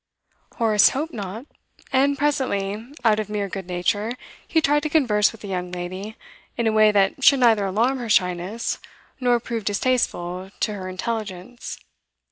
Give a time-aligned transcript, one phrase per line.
[0.55, 1.45] Horace hoped not;
[1.93, 4.13] and presently out of mere good nature
[4.47, 6.17] he tried to converse with the young lady
[6.57, 8.79] in a way that should neither alarm her shyness
[9.19, 11.77] nor prove distasteful to her intelligence.